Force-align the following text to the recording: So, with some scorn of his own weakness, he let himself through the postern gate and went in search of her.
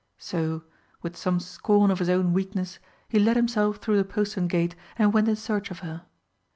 So, 0.17 0.63
with 1.03 1.15
some 1.15 1.39
scorn 1.39 1.91
of 1.91 1.99
his 1.99 2.09
own 2.09 2.33
weakness, 2.33 2.79
he 3.07 3.19
let 3.19 3.35
himself 3.35 3.77
through 3.77 3.97
the 3.97 4.03
postern 4.03 4.47
gate 4.47 4.75
and 4.97 5.13
went 5.13 5.27
in 5.27 5.35
search 5.35 5.69
of 5.69 5.81
her. 5.85 6.07